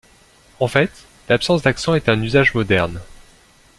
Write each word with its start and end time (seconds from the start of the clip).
En 0.59 0.67
fait, 0.67 0.89
l'absence 1.29 1.61
d'accent 1.61 1.93
est 1.93 2.09
un 2.09 2.19
usage 2.23 2.55
moderne. 2.55 2.99